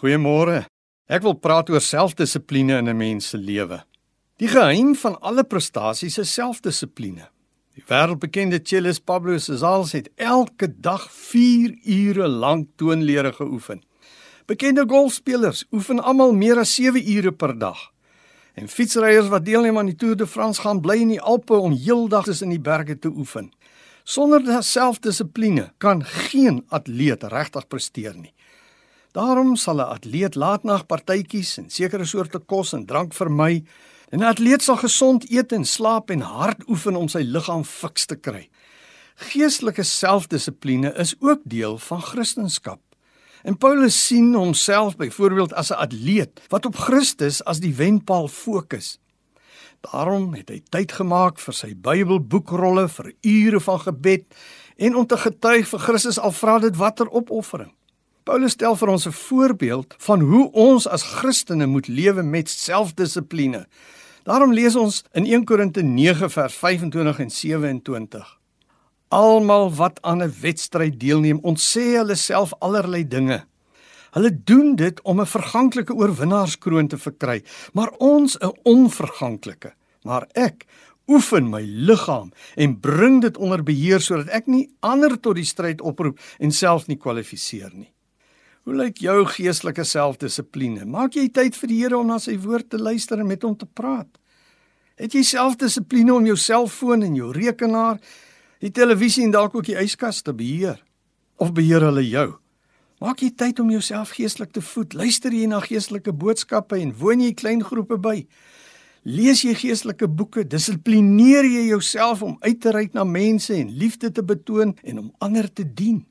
Goeiemôre. 0.00 0.62
Ek 1.12 1.20
wil 1.26 1.34
praat 1.36 1.68
oor 1.68 1.82
selfdissipline 1.84 2.78
in 2.80 2.88
'n 2.88 2.96
mens 2.96 3.28
se 3.28 3.36
lewe. 3.36 3.84
Die 4.38 4.48
geheim 4.48 4.94
van 4.96 5.20
alle 5.20 5.44
prestasies 5.44 6.16
is 6.18 6.32
selfdissipline. 6.32 7.28
Die 7.74 7.84
wêreldbekende 7.84 8.60
cellist 8.64 9.04
Pablo 9.04 9.36
Casals 9.36 9.92
het 9.92 10.08
elke 10.16 10.68
dag 10.80 11.12
4 11.12 11.76
ure 11.84 12.28
lank 12.28 12.68
toonlere 12.76 13.32
geoefen. 13.32 13.82
Bekende 14.46 14.84
golfspelers 14.88 15.64
oefen 15.70 16.00
almal 16.00 16.32
meer 16.32 16.58
as 16.58 16.74
7 16.74 17.16
ure 17.16 17.32
per 17.32 17.58
dag. 17.58 17.92
En 18.54 18.68
fietsryers 18.68 19.28
wat 19.28 19.44
deelneem 19.44 19.78
aan 19.78 19.86
die 19.86 19.96
Tour 19.96 20.16
de 20.16 20.26
France 20.26 20.60
gaan 20.60 20.80
bly 20.80 20.96
in 20.96 21.08
die 21.08 21.20
Alpe 21.20 21.54
om 21.54 21.72
heeldag 21.72 22.24
tussen 22.24 22.48
die 22.48 22.60
berge 22.60 22.98
te 22.98 23.08
oefen. 23.08 23.52
Sonder 24.04 24.62
selfdissipline 24.62 25.72
kan 25.78 26.04
geen 26.04 26.64
atleet 26.68 27.22
regtig 27.22 27.68
presteer 27.68 28.14
nie. 28.16 28.32
Daarom 29.12 29.56
sal 29.56 29.76
'n 29.76 29.90
atleet 29.96 30.34
laatnag 30.34 30.86
partytjies 30.86 31.58
en 31.58 31.70
sekere 31.70 32.04
soorte 32.04 32.38
kos 32.38 32.72
en 32.72 32.86
drank 32.86 33.12
vermy. 33.12 33.64
'n 34.12 34.22
atleet 34.22 34.62
sal 34.62 34.76
gesond 34.76 35.30
eet 35.30 35.52
en 35.52 35.64
slaap 35.64 36.10
en 36.10 36.20
hard 36.20 36.68
oefen 36.68 36.96
om 36.96 37.08
sy 37.08 37.22
liggaam 37.22 37.64
fiks 37.64 38.06
te 38.06 38.16
kry. 38.16 38.48
Geestelike 39.14 39.82
selfdissipline 39.82 40.94
is 40.94 41.14
ook 41.20 41.40
deel 41.44 41.78
van 41.78 42.02
Christendom. 42.02 42.78
En 43.42 43.56
Paulus 43.56 44.06
sien 44.06 44.34
homself 44.34 44.96
byvoorbeeld 44.96 45.52
as 45.52 45.70
'n 45.70 45.80
atleet 45.80 46.40
wat 46.48 46.66
op 46.66 46.76
Christus 46.76 47.44
as 47.44 47.60
die 47.60 47.74
wenpaal 47.74 48.28
fokus. 48.28 48.98
Daarom 49.80 50.34
het 50.34 50.48
hy 50.48 50.62
tyd 50.68 50.92
gemaak 50.92 51.38
vir 51.38 51.54
sy 51.54 51.74
Bybelboekrolle 51.74 52.88
vir 52.88 53.12
ure 53.20 53.60
van 53.60 53.80
gebed 53.80 54.24
en 54.76 54.96
om 54.96 55.06
te 55.06 55.16
getuig 55.16 55.68
vir 55.68 55.78
Christus 55.78 56.18
al 56.18 56.32
vra 56.32 56.58
dit 56.58 56.76
watter 56.76 57.10
opoffering. 57.10 57.72
Paulus 58.30 58.52
stel 58.54 58.76
vir 58.78 58.90
ons 58.92 59.06
'n 59.06 59.12
voorbeeld 59.26 59.94
van 59.98 60.20
hoe 60.20 60.52
ons 60.52 60.86
as 60.86 61.02
Christene 61.02 61.66
moet 61.66 61.88
lewe 61.88 62.22
met 62.22 62.48
selfdissipline. 62.48 63.66
Daarom 64.22 64.52
lees 64.52 64.76
ons 64.76 65.02
in 65.12 65.26
1 65.26 65.44
Korinte 65.44 65.82
9 65.82 66.30
vers 66.30 66.54
25 66.54 67.18
en 67.18 67.30
27. 67.30 68.38
Almal 69.08 69.74
wat 69.74 69.98
aan 70.02 70.22
'n 70.22 70.34
wedstryd 70.40 71.00
deelneem, 71.00 71.40
ontsê 71.42 71.96
hulle 71.98 72.14
self 72.14 72.52
allerlei 72.58 73.08
dinge. 73.08 73.44
Hulle 74.10 74.42
doen 74.44 74.76
dit 74.76 75.02
om 75.02 75.20
'n 75.20 75.26
verganklike 75.26 75.94
oorwinnaarskroon 75.94 76.88
te 76.88 76.98
verkry, 76.98 77.42
maar 77.72 77.90
ons 77.98 78.38
'n 78.38 78.52
onverganklike. 78.62 79.74
Maar 80.02 80.26
ek 80.32 80.66
oefen 81.06 81.48
my 81.48 81.62
liggaam 81.62 82.32
en 82.54 82.80
bring 82.80 83.20
dit 83.20 83.36
onder 83.36 83.62
beheer 83.62 84.00
sodat 84.00 84.28
ek 84.28 84.46
nie 84.46 84.70
ander 84.80 85.20
tot 85.20 85.34
die 85.34 85.44
stryd 85.44 85.80
oproep 85.80 86.18
en 86.38 86.52
self 86.52 86.86
nie 86.86 86.96
kwalifiseer 86.96 87.70
nie. 87.74 87.92
Hoe 88.68 88.74
lyk 88.76 88.98
jou 89.00 89.22
geestelike 89.24 89.86
selfdissipline? 89.88 90.84
Maak 90.84 91.14
jy 91.16 91.30
tyd 91.32 91.56
vir 91.56 91.70
die 91.70 91.78
Here 91.80 91.96
om 91.96 92.10
na 92.10 92.18
sy 92.20 92.34
woord 92.42 92.68
te 92.68 92.80
luister 92.80 93.22
en 93.22 93.30
met 93.30 93.40
hom 93.46 93.54
te 93.56 93.64
praat? 93.64 94.10
Het 95.00 95.16
jy 95.16 95.22
selfdissipline 95.24 96.12
om 96.12 96.26
jou 96.28 96.36
selfoon 96.36 97.06
en 97.06 97.14
jou 97.16 97.30
rekenaar, 97.32 97.96
die 98.60 98.72
televisie 98.76 99.24
en 99.24 99.32
dalk 99.32 99.56
ook 99.56 99.70
die 99.70 99.78
yskas 99.80 100.20
te 100.20 100.34
beheer? 100.36 100.76
Of 101.40 101.54
beheer 101.56 101.86
hulle 101.88 102.04
jou? 102.04 102.26
Maak 103.00 103.24
jy 103.24 103.30
tyd 103.32 103.62
om 103.64 103.72
jouself 103.72 104.12
geestelik 104.18 104.52
te 104.52 104.60
voed? 104.60 104.92
Luister 104.92 105.32
jy 105.32 105.48
na 105.48 105.62
geestelike 105.64 106.12
boodskappe 106.12 106.76
en 106.82 106.92
woon 107.00 107.24
jy 107.24 107.32
klein 107.32 107.64
groepe 107.64 107.96
by? 107.96 108.18
Lees 109.08 109.40
jy 109.40 109.56
geestelike 109.56 110.04
boeke? 110.04 110.44
Dissiplineer 110.44 111.48
jy 111.48 111.64
jouself 111.70 112.20
om 112.28 112.36
uit 112.44 112.60
te 112.60 112.76
reik 112.76 112.92
na 112.92 113.08
mense 113.08 113.56
en 113.56 113.72
liefde 113.72 114.12
te 114.12 114.20
betoon 114.20 114.76
en 114.84 115.06
om 115.06 115.12
ander 115.24 115.48
te 115.48 115.64
dien? 115.64 116.04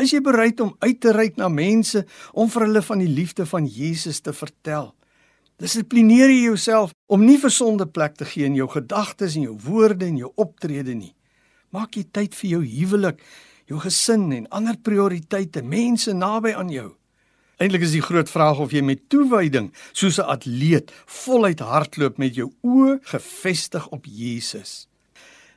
Is 0.00 0.12
jy 0.14 0.22
bereid 0.24 0.60
om 0.64 0.72
uit 0.80 1.00
te 1.00 1.12
reik 1.12 1.36
na 1.36 1.50
mense 1.52 2.04
om 2.32 2.48
vir 2.48 2.64
hulle 2.66 2.82
van 2.82 3.02
die 3.02 3.10
liefde 3.12 3.44
van 3.46 3.66
Jesus 3.68 4.22
te 4.24 4.32
vertel? 4.32 4.94
Dissiplineer 5.60 6.32
jy 6.32 6.46
jouself 6.46 6.94
om 7.12 7.26
nie 7.26 7.36
vir 7.38 7.52
sonde 7.52 7.86
plek 7.86 8.16
te 8.16 8.26
gee 8.26 8.48
in 8.48 8.56
jou 8.56 8.68
gedagtes 8.72 9.36
en 9.36 9.44
jou 9.50 9.56
woorde 9.66 10.08
en 10.08 10.16
jou 10.22 10.32
optrede 10.40 10.96
nie. 10.96 11.12
Maak 11.72 11.96
jy 11.96 12.06
tyd 12.08 12.34
vir 12.34 12.50
jou 12.56 12.62
huwelik, 12.64 13.20
jou 13.68 13.78
gesin 13.84 14.30
en 14.32 14.48
ander 14.50 14.78
prioriteite, 14.80 15.62
mense 15.62 16.12
naby 16.16 16.54
aan 16.56 16.72
jou. 16.72 16.88
Eintlik 17.62 17.84
is 17.84 17.94
die 17.94 18.02
groot 18.02 18.30
vraag 18.32 18.58
of 18.64 18.72
jy 18.72 18.80
met 18.82 19.04
toewyding 19.12 19.70
soos 19.92 20.18
'n 20.18 20.26
atleet 20.34 20.90
voluit 21.06 21.60
hardloop 21.60 22.18
met 22.18 22.34
jou 22.34 22.50
oë 22.64 22.98
gefestig 23.04 23.88
op 23.88 24.04
Jesus. 24.08 24.88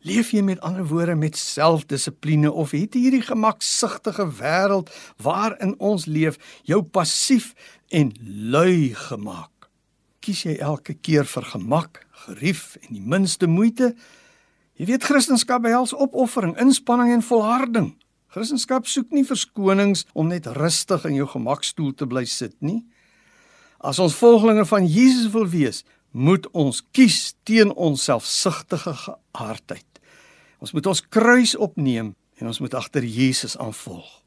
Leef 0.00 0.30
jy 0.32 0.40
met 0.40 0.60
ander 0.64 0.86
woorde 0.88 1.14
met 1.14 1.36
selfdissipline 1.36 2.48
of 2.52 2.70
het 2.72 2.94
hierdie 2.96 3.20
gemaksigtige 3.20 4.24
wêreld 4.38 4.88
waarin 5.20 5.74
ons 5.76 6.06
leef 6.08 6.38
jou 6.64 6.80
passief 6.82 7.52
en 7.92 8.14
lui 8.24 8.94
gemaak? 8.96 9.68
Kies 10.24 10.46
jy 10.46 10.54
elke 10.56 10.94
keer 10.96 11.28
vir 11.28 11.44
gemak, 11.52 12.00
gerief 12.24 12.78
en 12.80 12.94
die 12.96 13.04
minste 13.04 13.44
moeite? 13.46 13.92
Jy 14.80 14.88
weet 14.88 15.04
Christendom 15.04 15.60
behels 15.68 15.92
opoffering, 15.92 16.56
inspanning 16.56 17.12
en 17.12 17.24
volharding. 17.24 17.92
Christendom 18.32 18.88
soek 18.88 19.12
nie 19.12 19.26
verskonings 19.28 20.06
om 20.14 20.32
net 20.32 20.48
rustig 20.56 21.04
in 21.04 21.18
jou 21.20 21.28
gemakstoel 21.28 21.92
te 21.92 22.08
bly 22.08 22.24
sit 22.24 22.56
nie. 22.64 22.86
As 23.84 24.00
ons 24.00 24.16
volgelinge 24.16 24.64
van 24.64 24.88
Jesus 24.88 25.28
wil 25.32 25.48
wees, 25.48 25.84
moet 26.10 26.48
ons 26.56 26.80
kies 26.92 27.34
teen 27.44 27.72
ons 27.76 28.00
selfsugtige 28.08 28.96
geaardheid. 29.04 29.89
Ons 30.60 30.74
moet 30.76 30.86
ons 30.86 31.02
kruis 31.08 31.56
opneem 31.56 32.14
en 32.40 32.50
ons 32.50 32.60
moet 32.60 32.74
agter 32.76 33.04
Jesus 33.04 33.56
aanvolg. 33.60 34.20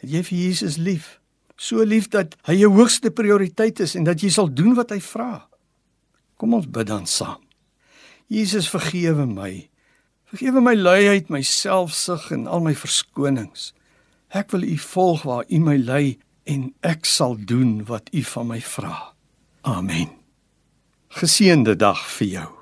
Het 0.00 0.16
jy 0.16 0.22
vir 0.28 0.38
Jesus 0.38 0.76
lief? 0.80 1.16
So 1.56 1.84
lief 1.84 2.10
dat 2.12 2.36
hy 2.48 2.58
jou 2.60 2.72
hoogste 2.76 3.12
prioriteit 3.12 3.80
is 3.80 3.94
en 3.96 4.04
dat 4.08 4.20
jy 4.20 4.32
sal 4.32 4.50
doen 4.52 4.74
wat 4.76 4.92
hy 4.92 5.00
vra. 5.00 5.46
Kom 6.36 6.56
ons 6.56 6.68
bid 6.68 6.88
dan 6.88 7.06
saam. 7.08 7.40
Jesus 8.28 8.68
vergewe 8.68 9.24
my. 9.28 9.68
Vergewe 10.26 10.60
my 10.60 10.74
luiheid, 10.74 11.30
my 11.30 11.40
selfsug 11.46 12.28
en 12.34 12.48
al 12.50 12.64
my 12.64 12.74
verskonings. 12.76 13.70
Ek 14.34 14.50
wil 14.52 14.66
U 14.66 14.76
volg 14.82 15.24
waar 15.28 15.46
U 15.48 15.62
my 15.62 15.76
lei 15.78 16.18
en 16.50 16.72
ek 16.84 17.06
sal 17.06 17.38
doen 17.38 17.84
wat 17.88 18.10
U 18.12 18.24
van 18.34 18.50
my 18.50 18.60
vra. 18.60 18.96
Amen. 19.62 20.10
Geseënde 21.16 21.76
dag 21.78 22.02
vir 22.18 22.32
jou. 22.34 22.55